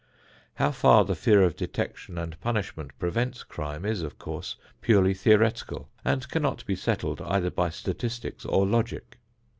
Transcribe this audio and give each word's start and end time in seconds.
How 0.55 0.71
far 0.71 1.05
the 1.05 1.13
fear 1.13 1.43
of 1.43 1.55
detection 1.55 2.17
and 2.17 2.41
punishment 2.41 2.89
prevents 2.97 3.43
crime 3.43 3.85
is, 3.85 4.01
of 4.01 4.17
course, 4.17 4.55
purely 4.81 5.13
theoretical 5.13 5.89
and 6.03 6.27
cannot 6.27 6.65
be 6.65 6.75
settled 6.75 7.21
either 7.21 7.51
by 7.51 7.69
statistics 7.69 8.43
or 8.43 8.65
logic. 8.65 9.19